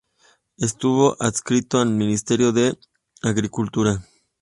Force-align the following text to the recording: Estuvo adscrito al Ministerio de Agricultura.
Estuvo 0.57 1.03
adscrito 1.27 1.79
al 1.81 1.89
Ministerio 1.91 2.51
de 2.51 2.75
Agricultura. 3.21 4.03